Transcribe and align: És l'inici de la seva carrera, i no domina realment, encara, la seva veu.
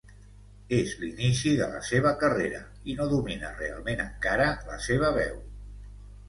És 0.77 0.93
l'inici 1.01 1.51
de 1.59 1.67
la 1.73 1.81
seva 1.89 2.13
carrera, 2.23 2.61
i 2.93 2.97
no 3.03 3.07
domina 3.11 3.53
realment, 3.61 4.03
encara, 4.07 4.49
la 4.73 4.81
seva 4.89 5.13
veu. 5.21 5.39